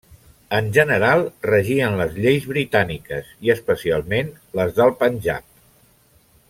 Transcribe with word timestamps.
En 0.59 0.69
general 0.77 1.25
regien 1.47 1.97
les 1.99 2.17
lleis 2.23 2.49
britàniques 2.53 3.31
i 3.49 3.55
especialment 3.57 4.35
les 4.61 4.75
del 4.81 4.97
Panjab. 5.03 5.51